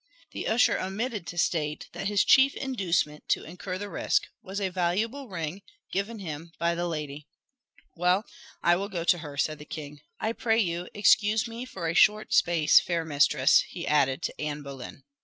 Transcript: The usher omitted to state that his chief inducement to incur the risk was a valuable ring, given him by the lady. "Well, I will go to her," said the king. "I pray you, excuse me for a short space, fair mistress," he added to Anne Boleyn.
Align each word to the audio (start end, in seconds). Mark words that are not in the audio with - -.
The 0.31 0.47
usher 0.47 0.79
omitted 0.79 1.27
to 1.27 1.37
state 1.37 1.87
that 1.91 2.07
his 2.07 2.25
chief 2.25 2.55
inducement 2.55 3.29
to 3.29 3.43
incur 3.43 3.77
the 3.77 3.87
risk 3.87 4.25
was 4.41 4.59
a 4.59 4.69
valuable 4.69 5.29
ring, 5.29 5.61
given 5.91 6.17
him 6.17 6.53
by 6.57 6.73
the 6.73 6.87
lady. 6.87 7.27
"Well, 7.95 8.25
I 8.63 8.77
will 8.77 8.89
go 8.89 9.03
to 9.03 9.19
her," 9.19 9.37
said 9.37 9.59
the 9.59 9.63
king. 9.63 9.99
"I 10.19 10.33
pray 10.33 10.57
you, 10.59 10.89
excuse 10.95 11.47
me 11.47 11.65
for 11.65 11.87
a 11.87 11.93
short 11.93 12.33
space, 12.33 12.79
fair 12.79 13.05
mistress," 13.05 13.63
he 13.69 13.85
added 13.85 14.23
to 14.23 14.41
Anne 14.41 14.63
Boleyn. 14.63 15.03